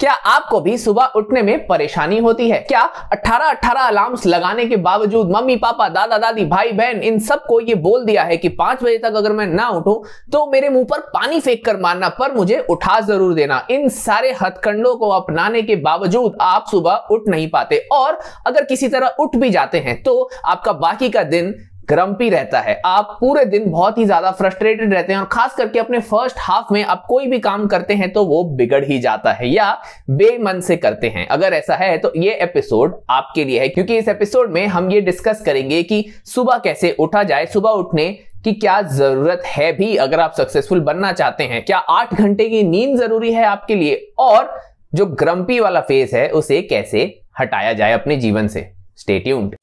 क्या 0.00 0.12
आपको 0.12 0.60
भी 0.60 0.76
सुबह 0.78 1.12
उठने 1.16 1.42
में 1.42 1.66
परेशानी 1.66 2.16
होती 2.18 2.48
है? 2.50 2.58
क्या 2.60 2.80
18-18 3.12 3.80
अलार्म्स 3.80 4.24
लगाने 4.26 4.64
के 4.66 4.76
बावजूद 4.76 5.30
मम्मी, 5.30 5.54
पापा, 5.56 5.88
दादा, 5.88 6.16
दादी, 6.18 6.44
भाई, 6.44 6.72
बहन, 6.72 7.02
इन 7.02 7.18
सबको 7.18 7.58
ये 7.60 7.74
बोल 7.76 8.04
दिया 8.04 8.22
है 8.22 8.36
कि 8.36 8.48
पाँच 8.50 8.82
बजे 8.82 8.96
तक 8.98 9.14
अगर 9.16 9.32
मैं 9.32 9.46
ना 9.46 9.68
उठूं 9.68 9.94
तो 10.32 10.44
मेरे 10.46 10.68
मुँह 10.68 10.84
पर 10.84 11.00
पानी 11.14 11.38
फेंक 11.40 11.64
कर 11.64 11.76
मारना, 11.80 12.08
पर 12.10 12.34
मुझे 12.34 12.58
उठा 12.70 12.98
ज़रूर 13.02 13.34
देना। 13.34 13.66
इन 13.70 13.88
सारे 13.90 14.32
हथकंडों 14.42 14.94
को 14.96 15.10
अपनाने 15.10 15.62
के 15.62 15.76
बावजूद 15.78 16.38
आप 16.40 16.64
सुबह 16.70 17.06
उठ 17.10 17.28
नहीं 17.28 17.48
पाते। 17.50 17.78
और 17.92 18.18
अगर 18.46 18.64
किसी 18.64 18.88
तरह 18.88 19.14
उठ 19.20 19.36
भी 19.36 19.50
जाते 19.50 19.78
हैं 19.78 20.02
तो 20.02 20.28
आपका 20.46 20.72
बाकी 20.74 21.10
का 21.10 21.22
दिन 21.24 21.54
ग्रम्पी 21.88 22.28
रहता 22.30 22.60
है। 22.60 22.80
आप 22.86 23.16
पूरे 23.20 23.44
दिन 23.44 23.70
बहुत 23.70 23.98
ही 23.98 24.04
ज़्यादा 24.04 24.30
फ्रस्ट्रेटेड 24.32 24.92
रहते 24.94 25.12
हैं 25.12 25.20
और 25.20 25.26
खास 25.32 25.54
करके 25.54 25.78
अपने 25.78 25.98
फ़र्स्ट 26.00 26.36
हाफ़ 26.40 26.72
में 26.72 26.82
आप 26.84 27.04
कोई 27.08 27.26
भी 27.26 27.38
काम 27.40 27.66
करते 27.66 27.94
हैं 27.94 28.12
तो 28.12 28.24
वो 28.24 28.42
बिगड़ 28.56 28.84
ही 28.84 28.98
जाता 28.98 29.32
है 29.32 29.48
या 29.48 29.70
बेमन 30.10 30.60
से 30.60 30.76
करते 30.76 31.08
हैं। 31.08 31.26
अगर 31.28 31.52
ऐसा 31.52 31.76
है 31.76 31.96
तो 31.98 32.12
ये 32.16 32.34
एपिसोड 32.34 33.00
आपके 33.10 33.44
लिए 33.44 33.60
है, 33.60 33.68
क्योंकि 33.68 33.96
इस 33.98 34.08
एपिसोड 34.08 34.50
में 34.50 34.66
हम 34.66 34.90
ये 34.90 35.00
डिस्कस 35.00 35.42
करेंगे 35.46 35.82
कि 35.82 36.04
सुबह 36.26 36.58
कैसे 36.58 36.96
उठा 36.98 37.22
जाए, 37.22 37.46
सुबह 37.46 37.70
उठने 37.70 38.10
की 38.44 38.52
क्या 38.54 38.80
ज़रूरत 38.82 39.42
है 39.46 39.72
भी 39.72 39.94
अगर 39.96 40.20
आप 40.20 40.32
सक्सेसफुल 40.32 40.80
बनना 40.82 41.12
चाहते 41.12 41.44
हैं। 41.44 41.64
क्या 41.64 41.78
आठ 41.78 42.14
घंटे 42.14 42.48
की 42.48 42.62
नींद 42.62 42.98
ज़रूरी 42.98 43.32
है 43.32 43.44
आपके 43.44 43.74
लिए? 43.74 43.94
और 44.18 44.54
जो 44.94 45.06
ग्रम्पी 45.06 45.60
वाला 45.60 45.80
फ़ेज़ 45.82 46.16
है, 46.16 46.28
उसे 46.30 46.60
कैसे 46.62 47.02
हटाया 47.40 47.72
जाए 47.72 47.92
अपने 47.92 48.16
जीवन 48.16 48.48
से? 48.48 48.70
Stay tuned 48.96 49.54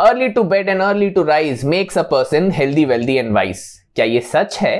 early 0.00 0.28
to 0.28 0.42
bed 0.42 0.68
and 0.68 0.80
early 0.82 1.08
to 1.10 1.22
rise 1.22 1.64
makes 1.64 1.98
a 1.98 2.02
person 2.02 2.50
healthy 2.50 2.84
wealthy 2.84 3.14
and 3.16 3.32
wise 3.34 3.60
क्या 3.96 4.04
ये 4.04 4.20
सच 4.20 4.58
है? 4.58 4.76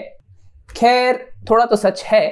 खैर, 0.76 1.28
थोड़ा 1.50 1.64
तो 1.64 1.76
सच 1.76 2.02
है, 2.04 2.28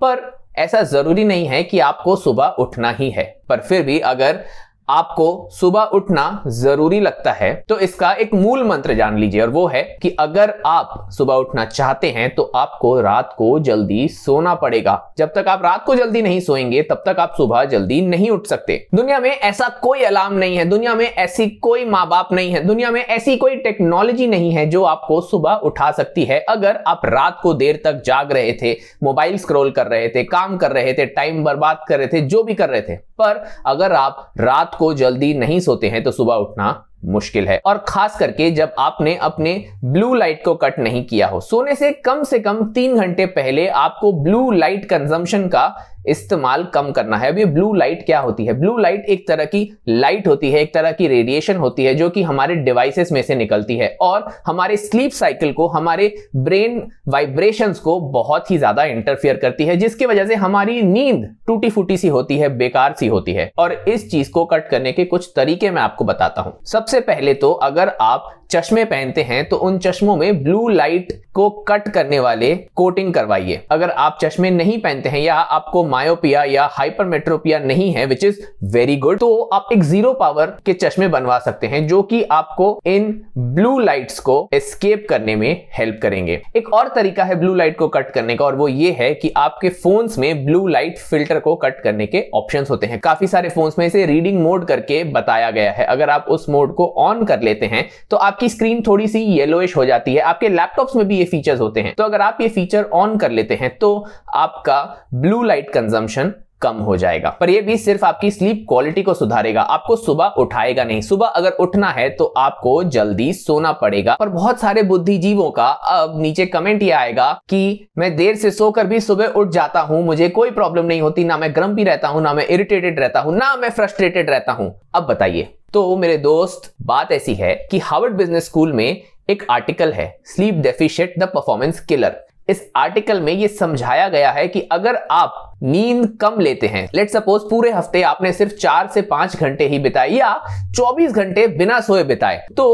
पर 0.00 0.44
ऐसा 0.58 0.82
ज़रूरी 0.82 1.24
नहीं 1.24 1.46
है 1.46 1.62
कि 1.62 1.78
आपको 1.78 2.16
सुबह 2.16 2.56
उठना 2.58 2.90
ही 2.90 3.10
है। 3.10 3.24
पर 3.48 3.60
फिर 3.60 3.82
भी 3.82 3.98
अगर 4.00 4.44
आपको 4.88 5.48
सुबह 5.52 5.82
उठना 5.94 6.42
ज़रूरी 6.46 7.00
लगता 7.00 7.32
है 7.32 7.52
तो 7.68 7.78
इसका 7.78 8.12
एक 8.12 8.34
मूल 8.34 8.62
मंत्र 8.64 8.94
जान 8.94 9.18
लीजिए, 9.18 9.40
और 9.40 9.48
वो 9.48 9.66
है 9.66 9.82
कि 10.02 10.10
अगर 10.10 10.54
आप 10.66 11.08
सुबह 11.12 11.34
उठना 11.34 11.64
चाहते 11.64 12.10
हैं 12.10 12.34
तो 12.34 12.42
आपको 12.56 13.00
रात 13.00 13.34
को 13.38 13.58
जल्दी 13.60 14.06
सोना 14.08 14.54
पड़ेगा। 14.54 15.00
जब 15.18 15.32
तक 15.34 15.48
आप 15.48 15.62
रात 15.64 15.84
को 15.84 15.94
जल्दी 15.94 16.22
नहीं 16.22 16.40
सोएँगे, 16.40 16.82
तब 16.82 17.02
तक 17.06 17.20
आप 17.20 17.34
सुबह 17.36 17.64
जल्दी 17.64 18.00
नहीं 18.00 18.30
उठ 18.30 18.46
सकते। 18.46 18.76
दुनिया 18.94 19.18
में 19.20 19.30
ऐसा 19.30 19.68
कोई 19.82 20.02
अलार्म 20.02 20.34
नहीं 20.34 20.56
है, 20.56 20.64
दुनिया 20.64 20.94
में 20.94 21.06
ऐसी 21.06 21.48
कोई 21.48 21.84
माँ 21.84 22.06
बाप 22.08 22.32
नहीं 22.32 22.52
है, 22.52 22.64
दुनिया 22.66 22.90
में 22.90 23.00
ऐसी 23.00 23.36
कोई 23.36 23.56
टेक्नोलॉजी 23.56 24.26
नहीं 24.26 24.52
है 24.52 24.66
जो 24.66 24.84
आपको 24.84 25.20
सुबह 25.20 25.60
उठा 25.64 25.90
सकती 25.92 26.24
है। 26.24 26.38
अगर 26.48 26.82
आप 26.86 27.00
रात 27.06 27.38
को 27.42 27.54
देर 27.54 27.80
तक 27.84 28.02
जाग 28.06 28.32
रहे 28.32 28.52
थे, 28.52 28.72
मोबाइल 29.02 29.36
स्क्रोल 29.38 29.70
कर 29.70 29.86
रहे 29.86 30.08
थे, 30.08 30.24
काम 30.24 30.56
कर 30.56 30.72
रहे 30.72 30.92
थे, 30.92 31.06
टाइम 31.06 31.42
बर्बाद 31.44 31.84
कर 31.88 31.98
रहे 31.98 32.06
थे, 32.06 32.20
जो 32.20 32.42
भी 32.42 32.54
कर 32.54 32.68
रहे 32.68 32.82
थे, 32.82 32.96
पर 32.96 33.44
अगर 33.66 33.92
आप 33.92 34.32
रात 34.38 34.74
को 34.78 34.92
जल्दी 34.94 35.32
नहीं 35.34 35.60
सोते 35.60 35.88
हैं 35.88 36.02
तो 36.02 36.10
सुबह 36.10 36.34
उठना 36.34 36.84
मुश्किल 37.04 37.48
है। 37.48 37.60
और 37.66 37.78
खास 37.78 38.18
करके 38.18 38.50
जब 38.50 38.72
आपने 38.78 39.14
अपने 39.16 39.52
ब्लू 39.84 40.14
लाइट 40.14 40.44
को 40.44 40.54
कट 40.54 40.78
नहीं 40.78 41.04
किया 41.04 41.26
हो। 41.26 41.40
सोने 41.40 41.74
से 41.74 41.90
कम 42.04 42.22
से 42.22 42.38
कम 42.38 42.64
तीन 42.72 42.96
घंटे 42.96 43.26
पहले 43.26 43.66
आपको 43.68 44.12
ब्लू 44.12 44.50
लाइट 44.50 44.84
कंजम्पशन 44.84 45.46
का 45.48 45.66
इस्तेमाल 46.06 46.64
कम 46.74 46.90
करना 46.92 47.16
है। 47.16 47.28
अब 47.28 47.38
ये 47.38 47.44
ब्लू 47.46 47.72
लाइट 47.74 48.04
क्या 48.06 48.18
होती 48.20 48.46
है? 48.46 48.52
ब्लू 48.52 48.76
लाइट 48.78 49.04
एक 49.06 49.26
तरह 49.28 49.44
की 49.44 49.62
लाइट 49.88 50.28
होती 50.28 50.50
है, 50.50 50.60
एक 50.60 50.72
तरह 50.74 50.92
की 50.92 51.08
रेडिएशन 51.08 51.56
होती 51.56 51.84
है, 51.84 51.94
जो 51.94 52.08
कि 52.10 52.22
हमारे 52.22 52.54
डिवाइसेस 52.56 53.12
में 53.12 53.20
से 53.22 53.34
निकलती 53.34 53.76
है। 53.76 53.88
और 54.00 54.28
हमारे 54.46 54.76
स्लीप 54.76 55.10
साइकिल 55.12 55.52
को, 55.52 55.66
हमारे 55.68 56.12
ब्रेन 56.36 56.82
वाइब्रेशंस 57.08 57.80
को 57.80 57.98
बहुत 58.12 58.50
ही 58.50 58.58
ज़्यादा 58.58 58.84
इंटरफियर 58.86 59.36
करती 59.36 59.64
है, 59.64 59.76
जिसकी 59.76 60.06
वजह 60.06 60.26
से 60.26 60.34
हमारी 60.36 60.80
नींद 60.84 61.28
टूटी 61.46 61.70
फूटी 61.70 61.96
सी 61.96 62.08
होती 62.08 62.38
है, 62.38 62.48
बेकार 62.58 62.94
सी 62.98 63.06
होती 63.06 63.32
है। 63.32 63.50
और 63.58 63.72
इस 63.88 64.10
चीज़ 64.10 64.30
को 64.30 64.44
कट 64.44 64.68
करने 64.68 64.92
के 64.92 65.04
कुछ 65.06 65.30
तरीके 65.36 65.70
मैं 65.70 65.82
आपको 65.82 66.04
बताता 66.04 66.42
हूँ। 66.42 66.58
सबसे 66.66 67.00
पहले 67.02 67.34
तो 67.34 67.52
अगर 67.52 67.92
आप 68.00 68.32
चश्मे 68.50 68.84
पहनते 68.84 69.22
हैं 69.22 69.48
तो 69.48 69.56
उन 69.58 69.78
चश्मों 69.78 70.16
में 70.16 70.42
ब्लू 70.42 70.68
लाइट 70.68 71.08
को 71.34 71.48
कट 71.68 71.88
करने 71.88 72.18
वाले 72.20 72.54
कोटिंग 72.76 73.12
करवाइए। 73.14 73.60
अगर 73.70 73.90
आप 73.90 74.18
चश्मे 74.22 74.50
नहीं 74.50 74.78
पहनते 74.80 75.08
हैं, 75.08 75.20
या 75.20 75.34
आपको 75.34 75.82
मायोपिया 75.96 76.44
या 76.44 76.68
हाइपरमेट्रोपिया 76.72 77.58
नहीं 77.60 77.90
है 77.92 78.06
विच 78.06 78.24
इज़ 78.24 78.40
वेरी 78.72 78.96
गुड 78.98 79.18
तो 79.18 79.28
आप 79.54 79.68
एक 79.72 79.82
ज़ीरो 79.84 80.12
पावर 80.14 80.56
के 80.66 80.72
चश्मे 80.74 81.08
बनवा 81.08 81.38
सकते 81.38 81.66
हैं, 81.66 81.86
जो 81.88 82.02
कि 82.02 82.22
आपको 82.22 82.80
इन 82.86 83.04
ब्लू 83.38 83.78
लाइट्स 83.78 84.18
को 84.20 84.36
एस्केप 84.54 85.06
करने 85.10 85.36
में 85.36 85.66
हेल्प 85.72 85.98
करेंगे। 86.02 86.40
एक 86.56 86.72
और 86.74 86.88
तरीका 86.94 87.24
है 87.24 87.34
ब्लू 87.36 87.54
लाइट 87.54 87.76
को 87.78 87.88
कट 87.88 88.10
करने 88.10 88.34
का, 88.36 88.44
और 88.44 88.54
वो 88.56 88.68
ये 88.68 88.90
है 88.92 89.12
कि 89.14 89.32
आपके 89.36 89.68
फोन्स 89.76 90.18
में 90.18 90.44
ब्लू 90.46 90.66
लाइट 90.66 90.98
फ़िल्टर 91.00 91.40
को 91.40 91.54
कट 91.56 91.82
करने 91.82 92.06
के 92.06 92.24
ऑप्शन 92.34 92.66
होते 92.70 92.86
हैं। 92.86 92.98
काफ़ी 93.00 93.26
सारे 93.26 93.48
फोन्स 93.48 93.78
में 93.78 93.86
इसे 93.86 94.04
रीडिंग 94.06 94.40
मोड 94.42 94.66
करके 94.66 95.02
बताया 95.12 95.50
गया 95.50 95.72
है। 95.72 95.84
अगर 95.86 96.10
आप 96.10 96.26
उस 96.30 96.48
मोड 96.50 96.74
को 96.74 96.86
ऑन 96.98 97.24
कर 97.24 97.40
लेते 97.42 97.66
हैं 97.66 97.86
तो 98.10 98.16
आपकी 98.18 98.48
स्क्रीन 98.48 98.82
थोड़ी 98.86 99.08
सी 99.08 99.22
येलोइश 99.28 99.76
हो 99.76 99.84
जाती 99.84 100.14
है। 100.14 100.20
आपके 100.22 100.48
लैपटॉप्स 100.48 100.96
में 100.96 101.06
भी 101.08 101.18
ये 101.18 101.24
फीचर्स 101.26 101.60
होते 101.60 101.80
हैं। 101.80 101.94
तो 101.94 102.04
अगर 102.04 102.20
आप 102.20 102.38
ये 102.40 102.48
फीचर 102.50 102.84
ऑन 102.94 103.16
कर 103.18 103.30
लेते 103.30 103.54
हैं 103.54 103.76
तो 103.78 103.94
आपका 104.36 104.82
ब्लू 105.14 105.42
लाइट 105.42 105.70
कंजम्पशन 105.86 106.32
कम 106.62 106.76
हो 106.78 106.96
जाएगा। 106.96 107.30
पर 107.30 107.50
यह 107.50 107.62
भी 107.62 107.76
सिर्फ़ 107.76 108.04
आपकी 108.04 108.30
स्लीप 108.30 108.64
क्वालिटी 108.68 109.02
को 109.02 109.14
सुधारेगा, 109.14 109.62
आपको 109.62 109.96
सुबह 109.96 110.34
उठाएगा 110.38 110.84
नहीं। 110.84 111.00
सुबह 111.00 111.26
अगर 111.26 111.50
उठना 111.60 111.88
है 111.88 112.08
तो 112.10 112.24
आपको 112.36 112.82
जल्दी 112.86 113.32
सोना 113.32 113.72
पड़ेगा। 113.72 114.16
पर 114.20 114.28
बहुत 114.28 114.60
सारे 114.60 114.82
बुद्धिजीवों 114.82 115.50
का 115.50 115.66
अब 115.66 116.20
नीचे 116.20 116.46
कमेंट 116.46 116.82
ये 116.82 116.90
आएगा 116.92 117.32
कि 117.50 117.88
मैं 117.98 118.14
देर 118.16 118.36
से 118.36 118.50
सोकर 118.50 118.86
भी 118.86 119.00
सुबह 119.00 119.26
उठ 119.26 119.48
जाता 119.48 119.80
हूँ, 119.80 120.02
मुझे 120.04 120.28
कोई 120.30 120.50
प्रॉब्लम 120.50 120.84
नहीं 120.84 121.00
होती, 121.00 121.24
ना 121.24 121.36
मैं 121.38 121.54
गर्म 121.56 121.74
भी 121.74 121.84
रहता 121.84 122.08
हूँ, 122.08 122.22
ना 122.22 122.32
मैं 122.34 122.46
इरिटेटेड 122.46 123.00
रहता 123.00 123.20
हूँ, 123.20 123.36
ना 123.36 123.54
मैं 123.56 123.70
फ्रस्ट्रेटेड 123.70 124.30
रहता 124.30 124.52
हूँ। 124.52 124.74
अब 124.94 125.06
बताइए 125.06 125.48
तो 125.72 125.96
मेरे 125.96 126.16
दोस्त, 126.18 126.72
बात 126.82 127.12
ऐसी 127.12 127.34
है 127.34 127.54
कि 127.70 127.78
हार्वर्ड 127.80 128.16
बिज़नेस 128.16 128.46
स्कूल 128.46 128.72
में 128.72 129.02
एक 129.30 129.46
आर्टिकल 129.50 129.92
है 129.92 130.14
sleep 130.26 130.54
deficit 130.62 131.14
the 131.18 131.28
performance 131.28 131.80
killer 131.80 132.16
इस 132.48 132.70
आर्टिकल 132.76 133.20
में 133.20 133.32
ये 133.32 133.48
समझाया 133.48 134.08
गया 134.08 134.30
है 134.30 134.46
कि 134.48 134.60
अगर 134.72 134.96
आप 135.10 135.42
नींद 135.62 136.06
कम 136.20 136.40
लेते 136.40 136.66
हैं 136.66 136.88
लेट 136.94 137.10
सपोज़ 137.10 137.42
पूरे 137.50 137.70
हफ़्ते 137.70 138.02
आपने 138.02 138.32
सिर्फ़ 138.32 138.52
चार 138.52 138.86
से 138.86 139.02
पाँच 139.02 139.36
घंटे 139.36 139.66
ही 139.68 139.78
बिताए 139.78 140.10
या 140.10 140.28
24 140.76 141.12
घंटे 141.12 141.46
बिना 141.48 141.80
सोए 141.80 142.04
बिताए 142.04 142.46
तो 142.56 142.66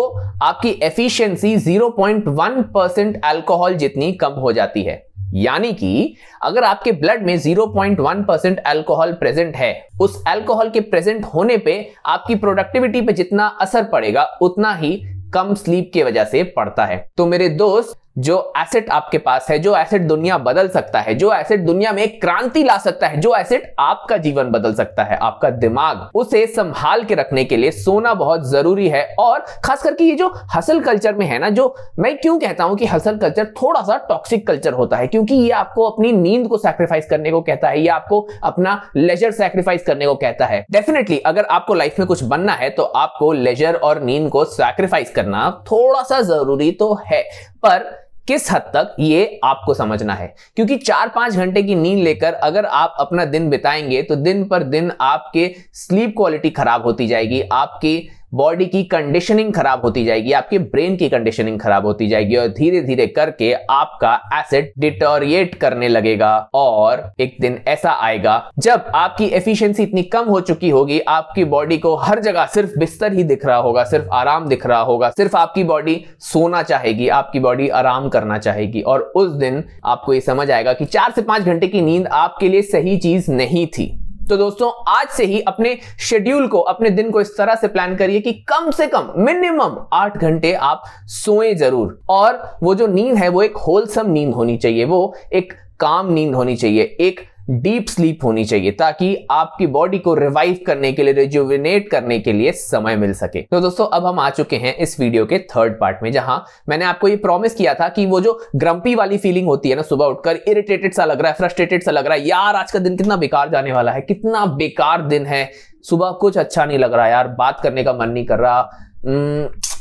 आपकी 0.43 0.71
एफिशिएंसी 0.83 1.57
0.1 1.59 2.63
परसेंट 2.75 3.21
एल्कोहल 3.27 3.75
जितनी 3.75 4.13
कम 4.13 4.33
हो 4.33 4.53
जाती 4.53 4.83
है। 4.83 5.03
यानी 5.35 5.73
कि 5.73 6.15
अगर 6.43 6.65
आपके 6.65 6.93
ब्लड 6.93 7.23
में 7.23 7.37
0.1 7.39 8.25
परसेंट 8.25 8.61
एल्कोहल 8.69 9.13
प्रेजेंट 9.13 9.57
है, 9.57 9.87
उस 10.01 10.23
एल्कोहल 10.29 10.71
के 10.71 10.81
प्रेजेंट 10.81 11.25
होने 11.25 11.57
पे 11.57 11.77
आपकी 12.07 12.35
प्रोडक्टिविटी 12.35 13.01
पे 13.03 13.13
जितना 13.13 13.47
असर 13.61 13.85
पड़ेगा, 13.85 14.23
उतना 14.43 14.75
ही 14.75 14.93
कम 15.35 15.55
स्लीप 15.55 15.91
की 15.95 16.03
वजह 16.03 16.25
से 16.25 16.43
पड़ता 16.57 16.85
है। 16.85 17.05
तो 17.17 17.27
मेरे 17.27 17.49
दोस्त 17.49 17.99
जो 18.17 18.53
एसेट 18.59 18.89
आपके 18.91 19.19
पास 19.19 19.47
है, 19.51 19.59
जो 19.59 19.77
एसेट 19.77 20.03
दुनिया 20.03 20.37
बदल 20.39 20.69
सकता 20.69 21.01
है, 21.01 21.15
जो 21.15 21.33
एसेट 21.33 21.61
दुनिया 21.61 21.93
में 21.93 22.19
क्रांति 22.21 22.63
ला 22.65 22.77
सकता 22.79 23.07
है, 23.07 23.21
जो 23.21 23.35
एसेट 23.37 23.75
आपका 23.81 24.17
जीवन 24.17 24.51
बदल 24.51 24.75
सकता 24.75 25.03
है, 25.03 25.17
आपका 25.19 25.51
दिमाग, 25.53 26.11
उसे 26.15 26.47
संभाल 26.47 27.05
के 27.05 27.15
रखने 27.15 27.45
के 27.45 27.57
लिए 27.57 27.71
सोना 27.73 28.13
बहुत 28.15 28.49
ज़रूरी 28.49 28.89
है। 28.89 29.05
और 29.19 29.45
खास 29.65 29.83
करके 29.83 30.05
ये 30.05 30.15
जो 30.15 30.31
हसल 30.55 30.81
कल्चर 30.81 31.15
में 31.15 31.27
है 31.27 31.39
ना, 31.39 31.49
जो 31.51 31.75
मैं 31.99 32.17
क्यों 32.19 32.39
कहता 32.41 32.65
हूँ 32.65 32.77
कि 32.77 32.87
हसल 32.87 33.17
कल्चर 33.19 33.47
थोड़ा 33.63 33.83
सा 33.83 33.97
टॉक्सिक 34.09 34.47
कल्चर 34.47 34.73
होता 34.73 34.97
है, 34.97 35.07
क्योंकि 35.07 35.35
ये 35.35 35.51
आपको 35.53 35.89
अपनी 35.91 36.13
नींद 36.13 36.47
को 36.49 36.59
सैक्रिफाइस 36.59 37.07
करने 37.11 37.31
को 37.31 37.41
कहता 37.41 37.69
है, 37.69 37.81
ये 37.81 37.89
आपको 37.89 38.21
अपना 38.45 38.81
लेजर 38.97 39.31
सैक्रिफाइस 39.33 39.87
करने 39.87 40.07
को 40.07 40.15
कहता 40.17 40.47
है। 40.47 40.65
डेफिनेटली 40.73 41.19
अगर 41.21 41.45
आपको 41.47 41.75
लाइफ 41.75 41.99
में 41.99 42.07
कुछ 42.09 42.23
बनना 42.25 42.53
है 42.53 42.71
तो 42.71 42.83
आपको 42.83 43.33
लेजर 43.33 43.75
और 43.75 44.03
नींद 44.03 44.29
को 44.31 44.45
सैक्रिफाइस 44.47 45.11
करना 45.11 45.51
थोड़ा 45.67 46.03
सा 46.03 46.21
ज़रूरी 46.23 46.71
तो 46.73 46.95
है, 47.07 47.23
पर 47.65 48.02
किस 48.29 48.51
हद 48.53 48.71
तक 48.77 48.95
ये 49.01 49.41
आपको 49.45 49.75
समझना 49.75 50.15
है? 50.15 50.35
क्योंकि 50.57 50.77
चार 50.77 51.09
पाँच 51.09 51.37
घंटे 51.37 51.63
की 51.63 51.75
नींद 51.75 52.03
लेकर 52.05 52.35
अगर 52.35 52.67
आप 52.67 52.95
अपना 52.99 53.25
दिन 53.25 53.49
बिताएँगे 53.51 54.03
तो 54.03 54.17
दिन 54.17 54.45
पर 54.45 54.63
दिन 54.63 54.93
आपके 55.01 55.55
स्लीप 55.73 56.15
क्वालिटी 56.17 56.51
खराब 56.51 56.83
होती 56.83 57.07
जाएगी, 57.07 57.41
आपकी 57.43 58.09
बॉडी 58.33 58.67
की 58.67 58.83
कंडीशनिंग 58.85 59.53
खराब 59.55 59.81
होती 59.85 60.05
जाएगी, 60.05 60.33
आपके 60.33 60.59
ब्रेन 60.59 60.97
की 60.97 61.09
कंडीशनिंग 61.09 61.59
खराब 61.61 61.87
होती 61.87 62.09
जाएगी 62.09 62.37
और 62.37 62.49
धीरे 62.49 62.81
धीरे 62.83 63.07
करके 63.07 63.53
आपका 63.71 64.15
एसिड 64.35 64.73
डिटोरिएट 64.79 65.55
करने 65.55 65.89
लगेगा 65.89 66.37
और 66.55 67.03
एक 67.21 67.37
दिन 67.41 67.59
ऐसा 67.69 67.91
आएगा, 67.93 68.51
जब 68.59 68.91
आपकी 68.95 69.27
एफिशिएंसी 69.27 69.83
इतनी 69.83 70.03
कम 70.03 70.25
हो 70.25 70.41
चुकी 70.41 70.71
होगी, 70.71 71.01
आपकी 71.01 71.45
बॉडी 71.45 71.79
को 71.79 71.95
हर 71.97 72.21
जगह 72.21 72.47
सिर्फ़ 72.47 72.79
बिस्तर 72.79 73.13
ही 73.13 73.25
दिख 73.25 73.47
रहा 73.47 73.57
होगा, 73.57 73.85
सिर्फ़ 73.85 74.09
आराम 74.13 74.49
दिख 74.49 74.67
रहा 74.67 74.81
होगा, 74.81 75.11
सिर्फ़ 75.11 75.37
आपकी 75.37 75.65
बॉडी 75.65 76.05
सोना 76.21 76.63
चाहेगी, 76.63 77.09
आपकी 77.09 77.41
बॉडी 77.41 77.69
आराम 77.69 78.09
करना 78.09 78.39
चाहेगी 78.39 78.81
और 78.83 79.01
उस 79.17 79.31
दिन 79.31 79.65
आपको 79.85 80.15
ये 80.15 80.21
समझ 80.21 80.51
आएगा 80.51 80.73
कि 80.73 80.85
चार 80.85 81.13
से 81.13 81.23
पाँच 81.23 81.43
घंटे 81.43 81.69
की 81.69 81.81
नींद 81.81 82.07
आपके 82.07 82.49
लिए 82.49 82.63
सही 82.63 82.97
चीज़ 82.97 83.31
नहीं 83.33 83.67
थी। 83.67 83.99
तो 84.29 84.37
दोस्तों, 84.37 84.71
आज 84.89 85.09
से 85.09 85.25
ही 85.25 85.41
अपने 85.41 85.79
शेड्यूल 86.01 86.47
को, 86.49 86.59
अपने 86.61 86.91
दिन 86.91 87.11
को 87.11 87.21
इस 87.21 87.37
तरह 87.37 87.55
से 87.55 87.69
प्लान 87.69 87.97
करिए 87.97 88.21
कि 88.21 88.33
कम 88.49 88.71
से 88.71 88.87
कम 88.87 89.13
मिनिमम 89.17 89.77
आठ 89.93 90.19
घंटे 90.19 90.53
आप 90.53 90.83
सोए 91.07 91.55
ज़रूर। 91.55 91.99
और 92.09 92.41
वो 92.63 92.75
जो 92.75 92.87
नींद 92.87 93.17
है, 93.17 93.29
वो 93.29 93.43
एक 93.43 93.57
होलसम 93.57 94.11
नींद 94.11 94.35
होनी 94.35 94.57
चाहिए, 94.57 94.85
वो 94.85 95.15
एक 95.33 95.53
काम 95.81 96.13
नींद 96.13 96.35
होनी 96.35 96.57
चाहिए, 96.57 96.83
एक 97.01 97.21
डीप 97.51 97.87
स्लीप 97.89 98.25
होनी 98.25 98.45
चाहिए 98.45 98.71
ताकि 98.71 99.15
आपकी 99.31 99.67
बॉडी 99.67 99.99
को 99.99 100.15
रिवाइव 100.15 100.59
करने 100.67 100.93
के 100.93 101.03
लिए, 101.03 101.13
रिजुविनेट 101.15 101.91
करने 101.91 102.19
के 102.19 102.33
लिए 102.33 102.53
समय 102.53 102.97
मिल 102.97 103.13
सके। 103.13 103.41
तो 103.43 103.61
दोस्तों, 103.61 103.87
अब 103.87 104.07
हम 104.07 104.19
आ 104.21 104.29
चुके 104.31 104.57
हैं 104.57 104.75
इस 104.77 104.99
वीडियो 105.01 105.25
के 105.27 105.39
थर्ड 105.51 105.79
पार्ट 105.81 106.03
में, 106.03 106.11
जहाँ 106.13 106.45
मैंने 106.69 106.85
आपको 106.85 107.09
ये 107.09 107.17
प्रॉमिस 107.17 107.55
किया 107.55 107.75
था 107.75 107.89
कि 107.89 108.07
वो 108.07 108.21
जो 108.21 108.39
ग्रम्पी 108.57 108.95
वाली 108.95 109.19
फीलिंग 109.19 109.47
होती 109.47 109.71
है 109.71 109.77
ना, 109.77 109.83
सुबह 109.83 110.07
उठकर 110.07 110.39
इरिटेटेड 110.49 110.95
सा 110.95 111.05
लग 111.05 111.21
रहा 111.21 111.31
है 111.31 111.37
फ्रस्ट्रेटेड 111.37 111.83
सा 111.83 111.91
लग 111.91 112.07
रहा 112.07 112.15
है, 112.15 112.27
यार, 112.29 112.57
आज 112.57 112.73
का 112.73 112.79
दिन 112.79 112.97
कितना 112.97 113.17
बेकार 113.17 113.51
जाने 113.51 113.73
वाला 113.73 113.93
है, 113.93 114.01
कितना 114.01 114.45
बेकार 114.47 115.07
दिन 115.09 115.27
है, 115.27 115.49
सुबह 115.85 116.11
कुछ 116.21 116.39
अच्छा 116.39 116.65
नहीं 116.65 116.79
लग 116.79 116.95
रहा, 116.95 117.07
यार, 117.09 117.29
बात 117.29 117.61
करने 117.63 117.85
का 117.85 117.93
मन 117.93 118.09
नहीं 118.09 118.27
कर 118.27 118.39
रहा 118.39 118.61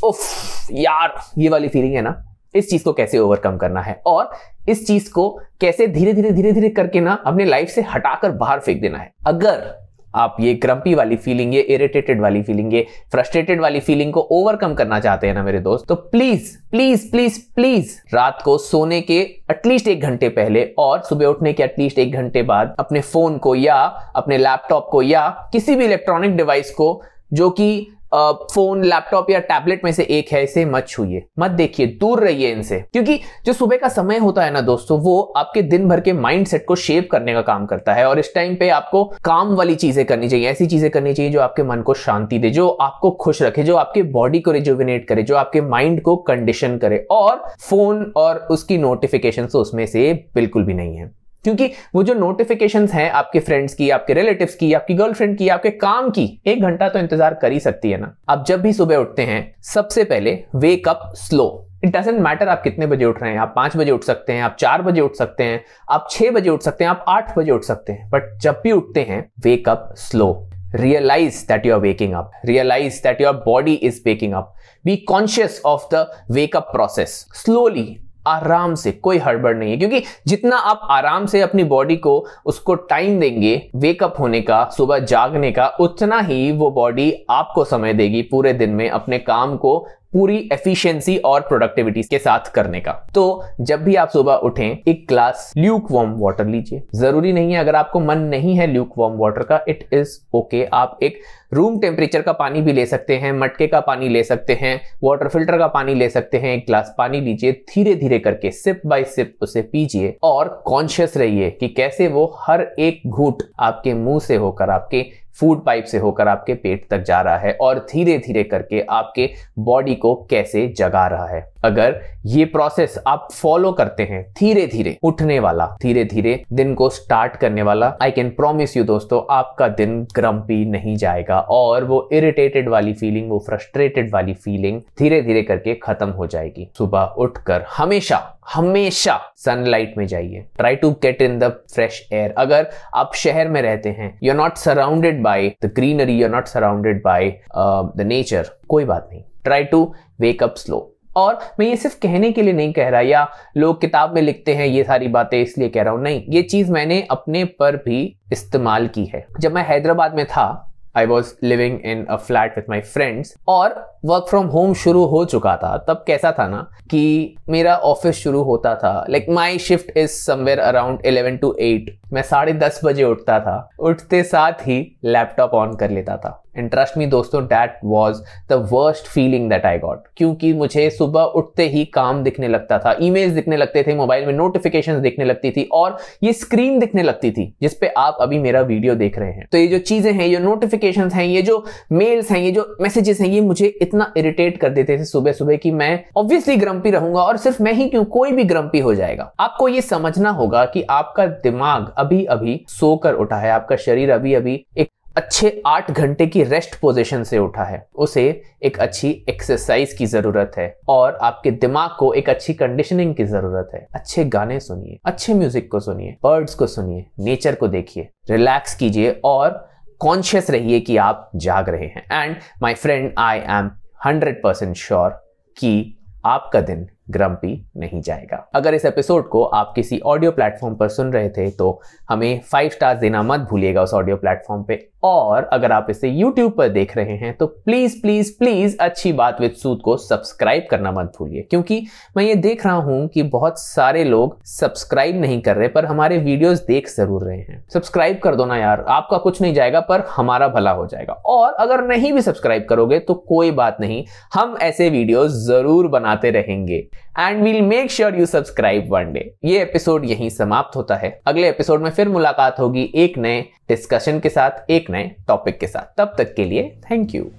उफ, 0.04 0.68
यार, 0.72 1.14
ये 1.38 1.48
वाली 1.48 1.68
फीलिंग 1.68 1.94
है 1.94 2.02
ना 2.02 2.22
इस 2.54 2.70
चीज़ 2.70 2.84
को 2.84 2.92
कैसे 2.92 3.18
ओवरकम 3.18 3.56
करना 3.56 3.80
है? 3.80 4.00
और 4.06 4.30
इस 4.68 4.86
चीज़ 4.86 5.10
को 5.12 5.28
कैसे 5.60 5.86
धीरे 5.86 6.12
धीरे 6.12 6.30
धीरे 6.30 6.52
धीरे 6.52 6.68
करके 6.68 7.00
ना 7.00 7.18
अपने 7.26 7.44
लाइफ 7.44 7.68
से 7.68 7.82
हटाकर 7.94 8.30
बाहर 8.32 8.60
फेंक 8.60 8.80
देना 8.80 8.98
है? 8.98 9.12
अगर 9.26 9.80
आप 10.14 10.36
ये 10.40 10.54
क्रम्पी 10.54 10.94
वाली 10.94 11.16
फीलिंग 11.16 11.54
ये 11.54 11.60
इरिटेटेड 11.60 12.20
वाली 12.20 12.42
फीलिंग 12.42 12.74
ये 12.74 12.86
फ्रस्ट्रेटेड 13.12 13.60
वाली 13.60 13.80
फीलिंग 13.80 14.12
को 14.12 14.20
ओवरकम 14.20 14.74
करना 14.74 14.98
चाहते 15.00 15.26
हैं 15.26 15.34
ना 15.34 15.42
मेरे 15.42 15.60
दोस्त 15.60 15.86
तो 15.88 15.94
प्लीज़ 15.94 16.50
प्लीज़ 16.70 17.10
प्लीज़ 17.10 17.38
प्लीज़ 17.54 17.94
रात 18.14 18.42
को 18.44 18.56
सोने 18.58 19.00
के 19.00 19.18
एटलीस्ट 19.50 19.88
एक 19.88 20.02
घंटे 20.02 20.28
पहले 20.28 20.64
और 20.78 21.02
सुबह 21.02 21.26
उठने 21.26 21.52
के 21.52 21.62
एटलीस्ट 21.62 21.98
एक 21.98 22.12
घंटे 22.12 22.42
बाद 22.42 22.74
अपने 22.78 23.00
फ़ोन 23.00 23.38
को 23.38 23.54
या 23.54 23.76
अपने 24.16 24.38
लैपटॉप 24.38 24.88
को 24.92 25.02
या 25.02 25.28
किसी 25.52 25.76
भी 25.76 25.84
इलेक्ट्रॉनिक 25.84 26.36
डिवाइस 26.36 26.70
को 26.70 27.02
जो 27.32 27.50
कि 27.50 27.86
फ़ोन, 28.14 28.84
लैपटॉप 28.84 29.30
या 29.30 29.38
टैबलेट 29.38 29.84
में 29.84 29.92
से 29.92 30.02
एक 30.02 30.32
है, 30.32 30.42
इसे 30.44 30.64
मत 30.64 30.86
छूइए। 30.88 31.22
मत 31.38 31.50
देखिए, 31.50 31.86
दूर 31.86 32.20
रहिए 32.20 32.52
इनसे। 32.52 32.84
क्योंकि 32.92 33.20
जो 33.46 33.52
सुबह 33.52 33.76
का 33.76 33.88
समय 33.88 34.18
होता 34.18 34.44
है 34.44 34.50
ना 34.50 34.60
दोस्तों, 34.60 35.00
वो 35.00 35.20
आपके 35.36 35.62
दिन 35.62 35.88
भर 35.88 36.00
के 36.00 36.12
माइंड 36.12 36.46
सेट 36.46 36.64
को 36.68 36.76
शेप 36.76 37.08
करने 37.12 37.34
का 37.34 37.42
काम 37.42 37.66
करता 37.66 37.94
है। 37.94 38.08
और 38.08 38.18
इस 38.18 38.34
टाइम 38.34 38.56
पे 38.56 38.68
आपको 38.68 39.04
काम 39.24 39.54
वाली 39.54 39.74
चीज़ें 39.74 40.04
करनी 40.06 40.28
चाहिए, 40.28 40.48
ऐसी 40.48 40.66
चीज़ें 40.66 40.90
करनी 40.90 41.14
चाहिए 41.14 41.32
जो 41.32 41.40
आपके 41.40 41.62
मन 41.62 41.82
को 41.82 41.94
शांति 41.94 42.38
दे, 42.38 42.50
जो 42.50 42.68
आपको 42.68 43.10
खुश 43.10 43.42
रखे, 43.42 43.62
जो 43.62 43.76
आपके 43.76 44.02
बॉडी 44.02 44.40
को 44.40 44.52
रिजुविनेट 44.52 45.08
करे, 45.08 45.22
जो 45.22 45.36
आपके 45.36 45.60
माइंड 45.60 46.02
को 46.02 46.16
कंडीशन 46.16 46.78
करे। 46.78 47.06
और 47.10 47.42
फ़ोन 47.60 48.12
और 48.16 48.46
उसकी 48.50 48.78
नोटिफिकेशन 48.78 49.48
उसमें 49.54 49.86
से 49.86 50.12
बिल्कुल 50.34 50.64
भी 50.64 50.74
नहीं 50.74 50.96
है। 50.96 51.21
क्योंकि 51.44 51.70
वो 51.94 52.02
जो 52.02 52.14
नोटिफिकेशन 52.14 52.86
है 52.88 53.08
आपके 53.10 53.40
फ्रेंड्स 53.40 53.74
की, 53.74 53.90
आपके 53.90 54.14
रिलेटिव 54.14 54.48
की, 54.60 54.72
आपकी 54.72 54.94
गर्लफ्रेंड 54.94 55.36
की, 55.38 55.48
आपके 55.48 55.70
काम 55.70 56.10
की, 56.10 56.26
एक 56.46 56.62
घंटा 56.62 56.88
तो 56.88 56.98
इंतज़ार 56.98 57.34
कर 57.34 57.52
ही 57.52 57.60
सकती 57.60 57.90
है 57.90 58.00
ना। 58.00 58.14
आप 58.28 58.44
जब 58.48 58.62
भी 58.62 58.72
सुबह 58.72 58.96
उठते 58.96 59.22
हैं, 59.22 59.54
सबसे 59.64 60.04
पहले 60.04 60.38
wake 60.56 60.88
up 60.88 61.10
slow 61.16 61.68
it 61.84 61.96
doesn't 61.96 62.18
matter 62.20 62.48
आप 62.48 62.62
कितने 62.62 62.86
बजे 62.86 63.04
उठ 63.04 63.22
रहे 63.22 63.30
हैं, 63.32 63.38
आप 63.38 63.52
पाँच 63.56 63.76
बजे 63.76 63.90
उठ 63.90 64.04
सकते 64.04 64.32
हैं, 64.32 64.42
आप 64.42 64.56
चार 64.58 64.82
बजे 64.82 65.00
उठ 65.00 65.14
सकते 65.14 65.44
हैं, 65.44 65.64
आप 65.90 66.06
छह 66.10 66.30
बजे 66.30 66.50
उठ 66.50 66.62
सकते 66.62 66.84
हैं, 66.84 66.90
आप 66.90 67.04
आठ 67.08 67.36
बजे 67.38 67.52
उठ 67.52 67.64
सकते 67.64 67.92
हैं। 67.92 68.08
बट 68.10 68.38
जब 68.40 68.60
भी 68.64 68.72
उठते 68.72 69.02
हैं 69.02 69.24
wake 69.44 69.68
up 69.68 69.92
slow 69.96 70.48
realise 70.74 71.44
that 71.48 71.66
you 71.66 71.74
are 71.74 71.80
waking 71.80 72.12
up 72.14 72.30
realise 72.44 73.02
that 73.02 73.20
your 73.20 73.32
body 73.46 73.72
is 73.74 74.00
waking 74.06 74.34
up 74.34 74.54
be 74.84 74.96
conscious 75.08 75.60
of 75.66 75.94
the 75.94 76.06
wake up 76.30 76.68
process 76.72 77.24
slowly 77.34 77.86
आराम 78.26 78.74
से, 78.74 78.92
कोई 78.92 79.18
हड़बड़ 79.18 79.56
नहीं 79.56 79.70
है। 79.70 79.76
क्योंकि 79.76 80.02
जितना 80.26 80.56
आप 80.56 80.80
आराम 80.90 81.26
से 81.26 81.40
अपनी 81.40 81.64
बॉडी 81.64 81.96
को, 81.96 82.26
उसको 82.46 82.74
टाइम 82.74 83.20
देंगे 83.20 83.70
वेकअप 83.76 84.14
होने 84.18 84.40
का, 84.40 84.64
सुबह 84.76 84.98
जागने 84.98 85.52
का, 85.52 85.66
उतना 85.66 86.20
ही 86.20 86.52
वो 86.52 86.70
बॉडी 86.70 87.26
आपको 87.30 87.64
समय 87.64 87.92
देगी 87.92 88.22
पूरे 88.22 88.52
दिन 88.52 88.70
में 88.70 88.90
अपने 88.90 89.18
काम 89.18 89.56
को 89.56 89.86
पूरी 90.12 90.36
एफिशिएंसी 90.52 91.16
और 91.18 91.40
प्रोडक्टिविटी 91.40 92.02
के 92.02 92.18
साथ 92.18 92.50
करने 92.54 92.80
का। 92.80 92.92
तो 93.14 93.44
जब 93.60 93.82
भी 93.84 93.94
आप 93.96 94.08
सुबह 94.08 94.34
उठें, 94.34 94.78
एक 94.88 95.04
ग्लास 95.08 95.52
ल्यूक 95.56 95.90
वार्म 95.90 96.14
वाटर 96.18 96.46
लीजिए। 96.46 96.82
ज़रूरी 96.94 97.32
नहीं 97.32 97.52
है, 97.52 97.60
अगर 97.60 97.76
आपको 97.76 98.00
मन 98.00 98.18
नहीं 98.30 98.56
है 98.56 98.66
ल्यूक 98.66 98.98
वार्म 98.98 99.16
वाटर 99.18 99.42
का 99.42 99.64
इट 99.68 99.88
इज़ 99.92 100.18
ओके 100.34 100.64
आप 100.64 100.98
एक 101.02 101.20
रूम 101.52 101.78
टेम्परेचर 101.80 102.22
का 102.22 102.32
पानी 102.32 102.60
भी 102.62 102.72
ले 102.72 102.84
सकते 102.86 103.16
हैं, 103.16 103.32
मटके 103.32 103.66
का 103.66 103.80
पानी 103.80 104.08
ले 104.08 104.22
सकते 104.24 104.52
हैं 104.52 104.80
वाटर 105.04 105.28
फ़िल्टर 105.28 105.58
का 105.58 105.66
पानी 105.68 105.94
ले 105.94 106.08
सकते 106.10 106.38
हैं, 106.38 106.54
एक 106.56 106.64
ग्लास 106.66 106.94
पानी 106.98 107.20
लीजिए 107.20 107.52
धीरे 107.68 107.94
धीरे 107.94 108.18
करके 108.18 108.50
सिप 108.50 108.80
बाय 108.86 109.04
सिप 109.06 109.36
उसे 109.42 109.62
पीजिए 109.62 110.16
और 110.22 110.48
कॉन्शियस 110.66 111.16
रहिए 111.16 111.50
कि 111.50 111.68
कैसे 111.70 112.08
वो 112.08 112.24
हर 112.40 112.62
एक 112.78 113.02
घूट 113.06 113.42
आपके 113.60 113.94
मुँह 113.94 114.18
से 114.20 114.36
होकर, 114.36 114.70
आपके 114.70 115.04
फ़ूड 115.40 115.64
पाइप 115.64 115.84
से 115.84 115.98
होकर 115.98 116.28
आपके 116.28 116.54
पेट 116.54 116.86
तक 116.90 117.02
जा 117.02 117.20
रहा 117.20 117.36
है 117.38 117.52
और 117.60 117.78
धीरे 117.92 118.18
धीरे 118.18 118.42
करके 118.44 118.80
आपके 118.90 119.28
बॉडी 119.58 119.94
को 119.94 120.14
कैसे 120.30 120.66
जगा 120.68 121.06
रहा 121.06 121.26
है। 121.26 121.50
अगर 121.64 122.00
ये 122.26 122.44
प्रोसेस 122.44 122.98
आप 123.06 123.28
फॉलो 123.32 123.72
करते 123.72 124.02
हैं 124.02 124.22
धीरे 124.38 124.66
धीरे 124.66 124.96
उठने 125.02 125.38
वाला 125.40 125.66
धीरे 125.82 126.04
धीरे 126.04 126.42
दिन 126.52 126.74
को 126.74 126.88
स्टार्ट 126.90 127.36
करने 127.36 127.62
वाला 127.62 127.96
आई 128.02 128.10
कैन 128.10 128.30
प्रोमिस 128.30 128.76
यू 128.76 128.84
दोस्तों, 128.84 129.22
आपका 129.30 129.68
दिन 129.68 130.00
ग्रम्पी 130.14 130.64
नहीं 130.64 130.96
जाएगा 130.96 131.40
और 131.40 131.84
वो 131.84 132.08
इरिटेटेड 132.12 132.68
वाली 132.68 132.92
फीलिंग 132.92 133.30
वो 133.30 133.38
फ्रस्ट्रेटेड 133.38 134.12
वाली 134.12 134.34
फीलिंग 134.34 134.80
धीरे 134.98 135.22
धीरे 135.22 135.42
करके 135.42 135.74
खत्म 135.74 136.08
हो 136.08 136.26
जाएगी। 136.26 136.68
सुबह 136.78 137.14
उठकर 137.18 137.64
हमेशा 137.76 138.20
हमेशा 138.46 139.18
सनलाइट 139.36 139.94
में 139.98 140.06
जाइए। 140.06 140.44
Try 140.56 140.76
to 140.76 140.90
get 141.02 141.22
in 141.22 141.38
the 141.38 141.50
fresh 141.74 142.00
air 142.12 142.34
अगर 142.38 142.70
आप 142.94 143.14
शहर 143.14 143.48
में 143.48 143.60
रहते 143.62 143.88
हैं 143.88 144.18
you 144.22 144.32
are 144.32 144.38
not 144.38 144.56
surrounded 144.58 145.22
by 145.22 145.48
the 145.64 145.72
greenery 145.74 146.16
you 146.16 146.26
are 146.26 146.32
not 146.32 146.46
surrounded 146.46 147.02
by 147.04 147.30
the 147.56 148.06
nature 148.06 148.50
कोई 148.68 148.84
बात 148.84 149.08
नहीं। 149.12 149.22
Try 149.44 149.64
to 149.64 149.84
wake 150.20 150.42
up 150.42 150.54
slow 150.56 150.88
और 151.16 151.38
मैं 151.58 151.66
ये 151.66 151.76
सिर्फ़ 151.76 151.98
कहने 152.00 152.30
के 152.32 152.42
लिए 152.42 152.52
नहीं 152.52 152.72
कह 152.72 152.88
रहा, 152.88 153.00
या 153.00 153.26
लोग 153.56 153.80
किताब 153.80 154.14
में 154.14 154.20
लिखते 154.22 154.54
हैं, 154.54 154.66
ये 154.66 154.84
सारी 154.84 155.08
बातें 155.08 155.40
इसलिए 155.40 155.68
कह 155.68 155.82
रहा 155.82 155.92
हूँ, 155.94 156.02
नहीं। 156.02 156.22
ये 156.28 156.42
चीज़ 156.42 156.70
मैंने 156.72 157.00
अपने 157.10 157.44
पर 157.44 157.76
भी 157.76 158.00
इस्तेमाल 158.32 158.86
की 158.88 159.04
है। 159.04 159.24
जब 159.40 159.54
मैं 159.54 159.66
हैदराबाद 159.68 160.14
में 160.16 160.24
था 160.26 160.71
I 160.96 161.06
was 161.06 161.32
living 161.42 161.78
in 161.84 162.04
a 162.04 162.16
flat 162.16 162.56
with 162.56 162.70
my 162.70 162.80
friends 162.80 163.34
और 163.48 163.74
वर्क 164.04 164.26
फ्रॉम 164.28 164.46
होम 164.46 164.74
शुरू 164.74 165.04
हो 165.04 165.24
चुका 165.24 165.56
था। 165.56 165.76
तब 165.88 166.04
कैसा 166.06 166.32
था 166.32 166.46
ना 166.48 166.66
कि 166.90 167.34
मेरा 167.48 167.76
ऑफ़िस 167.76 168.16
शुरू 168.16 168.42
होता 168.42 168.74
था। 168.74 169.04
Like 169.10 169.26
my 169.30 169.58
shift 169.58 169.96
is 169.96 170.10
somewhere 170.10 170.58
around 170.58 171.06
eleven 171.06 171.36
to 171.36 171.54
eight 171.60 171.96
मैं 172.12 172.22
साढ़े 172.22 172.52
दस 172.52 172.80
बजे 172.84 173.04
उठता 173.04 173.40
था। 173.40 173.68
उठते 173.78 174.22
साथ 174.22 174.66
ही 174.66 174.80
लैपटॉप 175.04 175.54
ऑन 175.54 175.76
कर 175.76 175.90
लेता 175.90 176.16
था। 176.16 176.41
एंड 176.56 176.70
ट्रस्ट 176.70 176.98
मी 176.98 177.06
दोस्तों 177.06 177.42
that 177.44 177.78
was 177.84 178.22
the 178.48 178.66
worst 178.72 179.06
feeling 179.06 179.48
that 179.50 179.66
I 179.66 179.78
got 179.78 180.02
क्योंकि 180.16 180.52
मुझे 180.52 180.88
सुबह 180.90 181.22
उठते 181.36 181.68
ही 181.68 181.84
काम 181.94 182.22
दिखने 182.22 182.48
लगता 182.48 182.78
था 182.78 182.96
ईमेल्स 183.02 183.32
दिखने 183.34 183.56
लगते 183.56 183.82
थे 183.82 183.94
मोबाइल 183.94 184.26
में 184.26 184.32
नोटिफिकेशंस 184.32 185.00
दिखने 185.02 185.24
लगती 185.24 185.50
थी, 185.50 185.62
और 185.64 185.96
ये 186.22 186.32
स्क्रीन 186.32 186.78
दिखने 186.78 187.02
लगती 187.02 187.30
थी 187.30 187.44
जिसपे 187.62 187.88
आप 187.98 188.18
अभी 188.20 188.38
मेरा 188.38 188.60
वीडियो 188.62 188.94
देख 188.94 189.18
रहे 189.18 189.32
हैं। 189.32 189.46
तो 189.52 189.58
ये 189.58 189.66
जो 189.66 189.78
चीज़ें 189.80 190.12
हैं, 190.12 190.26
ये 190.26 190.38
नोटिफिकेशन 190.38 191.10
हैं, 191.10 191.24
ये 191.24 191.42
जो 191.42 191.64
मेल्स 191.92 192.30
हैं, 192.30 192.38
ये 192.38 192.50
जो 192.50 192.76
मैसेजेस 192.80 193.20
हैं, 193.20 193.28
ये 193.28 193.40
मुझे 193.40 193.66
इतना 193.82 194.12
इरिटेट 194.16 194.58
कर 194.60 194.70
देते 194.70 194.98
थे 194.98 195.04
सुबह 195.04 195.32
सुबह 195.32 195.56
कि 195.56 195.70
मैं 195.72 196.04
ऑब्वियसली 196.16 196.56
ग्रम्पी 196.56 196.90
रहूँगा 196.90 197.22
और 197.22 197.36
सिर्फ़ 197.36 197.62
मैं 197.62 197.72
ही 197.72 197.88
क्यों, 197.88 198.04
कोई 198.06 198.32
भी 198.32 198.44
ग्रम्पी 198.44 198.80
हो 198.80 198.94
जाएगा। 198.94 199.32
आपको 199.40 199.68
ये 199.68 199.80
समझना 199.82 200.30
होगा 200.30 200.64
कि 200.64 200.82
आपका 200.90 201.26
दिमाग 201.26 201.92
अभी 201.98 202.24
अभी 202.26 202.60
सोकर 202.70 203.14
उठा 203.14 203.36
है, 203.36 203.50
आपका 203.50 203.76
शरीर 203.78 204.10
अभी 204.10 204.34
अभी 204.34 204.64
एक 204.78 204.90
अच्छे 205.16 205.62
आठ 205.66 205.90
घंटे 205.90 206.26
की 206.26 206.42
रेस्ट 206.44 206.74
पोजीशन 206.80 207.22
से 207.22 207.38
उठा 207.38 207.64
है। 207.64 207.84
उसे 207.96 208.22
एक 208.62 208.78
अच्छी 208.80 209.10
एक्सरसाइज 209.28 209.92
की 209.92 210.06
ज़रूरत 210.06 210.52
है 210.58 210.74
और 210.88 211.18
आपके 211.22 211.50
दिमाग 211.50 211.96
को 211.98 212.12
एक 212.14 212.28
अच्छी 212.30 212.54
कंडीशनिंग 212.54 213.14
की 213.14 213.24
ज़रूरत 213.24 213.70
है। 213.74 213.86
अच्छे 213.94 214.24
गाने 214.26 214.58
सुनिए, 214.60 214.98
अच्छे 215.04 215.34
म्यूज़िक 215.34 215.70
को 215.70 215.80
सुनिए 215.80 216.16
बर्ड्स 216.22 216.54
को 216.54 216.66
सुनिए 216.66 217.06
नेचर 217.20 217.54
को 217.54 217.68
देखिए 217.68 218.08
रिलैक्स 218.30 218.74
कीजिए 218.74 219.10
और 219.24 219.68
कॉन्शियस 220.00 220.50
रहिए 220.50 220.80
कि 220.80 220.96
आप 220.96 221.30
जाग 221.36 221.68
रहे 221.68 221.86
हैं। 221.86 222.06
And 222.12 222.36
my 222.62 222.74
friend 222.74 223.12
I 223.18 223.38
am 223.38 223.70
hundred 224.04 224.42
percent 224.42 224.76
sure 224.76 225.10
कि 225.56 225.98
आपका 226.26 226.60
दिन 226.60 226.86
ग्रम्पी 227.08 227.54
नहीं 227.76 228.00
जाएगा। 228.02 228.36
अगर 228.54 228.74
इस 228.74 228.84
एपिसोड 228.84 229.28
को 229.28 229.42
आप 229.44 229.72
किसी 229.76 229.98
ऑडियो 230.00 230.30
प्लेटफॉर्म 230.32 230.74
पर 230.74 230.88
सुन 230.90 231.12
रहे 231.12 231.28
थे 231.28 231.50
तो 231.50 231.80
हमें 232.10 232.40
फाइव 232.42 232.70
स्टार्स 232.70 232.98
देना 233.00 233.22
मत 233.22 233.40
भूलिएगा 233.50 233.82
उस 233.82 233.94
ऑडियो 233.94 234.16
प्लेटफॉर्म 234.16 234.62
पे। 234.62 234.86
और 235.04 235.44
अगर 235.44 235.72
आप 235.72 235.86
इसे 235.90 236.08
यूट्यूब 236.08 236.52
पर 236.52 236.68
देख 236.68 236.96
रहे 236.96 237.16
हैं 237.16 237.32
तो 237.36 237.46
प्लीज़ 237.46 238.00
प्लीज़ 238.02 238.30
प्लीज़ 238.38 238.76
अच्छी 238.80 239.12
बात 239.12 239.40
विद 239.40 239.52
सूद 239.52 239.80
को 239.84 239.96
सब्सक्राइब 239.96 240.66
करना 240.70 240.92
मत 240.92 241.12
भूलिए। 241.18 241.42
क्योंकि 241.42 241.82
मैं 242.16 242.24
ये 242.24 242.34
देख 242.36 242.64
रहा 242.66 242.74
हूँ 242.76 243.08
कि 243.08 243.22
बहुत 243.24 243.58
सारे 243.58 244.04
लोग 244.04 244.38
सब्सक्राइब 244.46 245.20
नहीं 245.20 245.40
कर 245.42 245.56
रहे, 245.56 245.68
पर 245.68 245.86
हमारे 245.86 246.18
वीडियोस 246.18 246.64
देख 246.66 246.88
ज़रूर 246.88 247.24
रहे 247.24 247.38
हैं। 247.38 247.62
सब्सक्राइब 247.74 248.18
कर 248.18 248.34
दो 248.34 248.44
ना 248.44 248.56
यार, 248.56 248.84
आपका 248.88 249.18
कुछ 249.18 249.40
नहीं 249.42 249.54
जाएगा, 249.54 249.80
पर 249.82 250.04
हमारा 250.10 250.48
भला 250.48 250.70
हो 250.70 250.86
जाएगा। 250.86 251.12
और 251.12 251.52
अगर 251.54 251.84
नहीं 251.86 252.12
भी 252.12 252.22
सब्सक्राइब 252.22 252.66
करोगे 252.68 252.98
तो 253.00 253.14
कोई 253.28 253.50
बात 253.52 253.76
नहीं, 253.80 254.04
हम 254.34 254.56
ऐसे 254.62 254.88
वीडियो 254.90 255.26
ज़रूर 255.28 255.88
बनाते 255.88 256.30
रहेंगे। 256.30 256.86
And 257.18 257.42
we'll 257.42 257.62
make 257.62 257.90
sure 257.90 258.16
you 258.16 258.26
subscribe 258.26 258.92
one 258.92 259.12
day 259.12 259.34
ये 259.44 259.62
एपिसोड 259.62 260.04
यहीं 260.04 260.30
समाप्त 260.30 260.76
होता 260.76 260.96
है। 260.96 261.20
अगले 261.26 261.48
एपिसोड 261.48 261.82
में 261.82 261.90
फिर 261.90 262.08
मुलाकात 262.08 262.60
होगी 262.60 262.90
एक 262.94 263.18
नए 263.18 263.42
डिस्कशन 263.68 264.20
के 264.20 264.28
साथ, 264.28 264.70
एक 264.70 264.90
नए 264.90 265.10
टॉपिक 265.28 265.60
के 265.60 265.66
साथ। 265.66 265.98
तब 265.98 266.14
तक 266.18 266.34
के 266.34 266.44
लिए 266.44 266.72
थैंक 266.90 267.14
यू 267.14 267.30